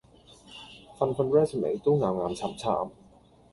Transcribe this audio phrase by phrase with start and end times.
[0.97, 2.91] 份份 resume 都岩岩巉巉